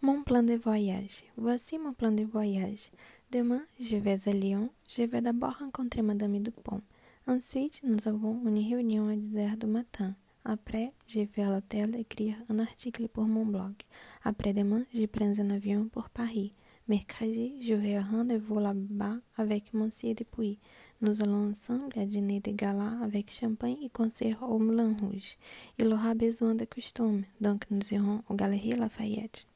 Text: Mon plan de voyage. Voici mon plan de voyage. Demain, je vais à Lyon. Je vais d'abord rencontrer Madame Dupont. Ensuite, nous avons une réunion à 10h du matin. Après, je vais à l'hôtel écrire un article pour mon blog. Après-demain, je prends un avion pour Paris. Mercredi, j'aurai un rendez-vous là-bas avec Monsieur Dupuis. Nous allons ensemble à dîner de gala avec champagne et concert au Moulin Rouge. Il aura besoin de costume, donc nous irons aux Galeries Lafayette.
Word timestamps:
Mon 0.00 0.22
plan 0.22 0.44
de 0.44 0.54
voyage. 0.54 1.24
Voici 1.36 1.76
mon 1.76 1.92
plan 1.92 2.12
de 2.12 2.22
voyage. 2.22 2.92
Demain, 3.32 3.62
je 3.80 3.96
vais 3.96 4.28
à 4.28 4.32
Lyon. 4.32 4.70
Je 4.88 5.02
vais 5.02 5.20
d'abord 5.20 5.56
rencontrer 5.58 6.02
Madame 6.02 6.38
Dupont. 6.38 6.82
Ensuite, 7.26 7.80
nous 7.82 8.06
avons 8.06 8.40
une 8.46 8.64
réunion 8.64 9.08
à 9.08 9.16
10h 9.16 9.58
du 9.58 9.66
matin. 9.66 10.14
Après, 10.44 10.92
je 11.08 11.22
vais 11.22 11.42
à 11.42 11.50
l'hôtel 11.50 11.96
écrire 11.96 12.36
un 12.48 12.60
article 12.60 13.08
pour 13.08 13.24
mon 13.24 13.44
blog. 13.44 13.72
Après-demain, 14.22 14.84
je 14.94 15.04
prends 15.06 15.36
un 15.36 15.50
avion 15.50 15.88
pour 15.88 16.10
Paris. 16.10 16.52
Mercredi, 16.86 17.56
j'aurai 17.60 17.96
un 17.96 18.04
rendez-vous 18.04 18.60
là-bas 18.60 19.16
avec 19.36 19.74
Monsieur 19.74 20.14
Dupuis. 20.14 20.60
Nous 21.00 21.20
allons 21.22 21.50
ensemble 21.50 21.98
à 21.98 22.06
dîner 22.06 22.38
de 22.38 22.52
gala 22.52 22.92
avec 23.02 23.32
champagne 23.32 23.78
et 23.82 23.90
concert 23.90 24.44
au 24.48 24.60
Moulin 24.60 24.92
Rouge. 25.00 25.38
Il 25.76 25.92
aura 25.92 26.14
besoin 26.14 26.54
de 26.54 26.66
costume, 26.66 27.24
donc 27.40 27.64
nous 27.72 27.82
irons 27.92 28.22
aux 28.28 28.34
Galeries 28.36 28.74
Lafayette. 28.74 29.48